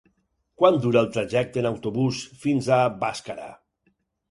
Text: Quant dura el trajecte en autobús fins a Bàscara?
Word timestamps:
Quant 0.61 0.79
dura 0.85 1.03
el 1.07 1.11
trajecte 1.17 1.61
en 1.63 1.69
autobús 1.71 2.23
fins 2.47 2.73
a 2.81 2.83
Bàscara? 3.07 3.49